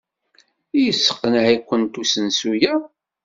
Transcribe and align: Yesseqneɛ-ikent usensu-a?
Yesseqneɛ-ikent 0.83 1.99
usensu-a? 2.01 2.73